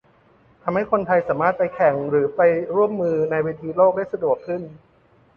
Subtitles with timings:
[0.63, 2.41] ทำให้คนไทยสามารถไปแข่งหรือไป
[2.75, 4.61] ร่วมมือในเวทีโลกได้สะดวกขึ้น